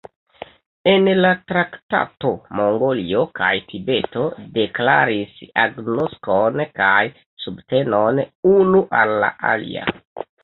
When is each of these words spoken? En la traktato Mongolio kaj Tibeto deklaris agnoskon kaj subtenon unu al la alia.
En 0.91 1.03
la 1.23 1.31
traktato 1.49 2.29
Mongolio 2.59 3.19
kaj 3.39 3.49
Tibeto 3.73 4.23
deklaris 4.55 5.35
agnoskon 5.65 6.59
kaj 6.81 7.05
subtenon 7.45 8.23
unu 8.55 8.81
al 9.03 9.15
la 9.25 9.31
alia. 9.51 9.87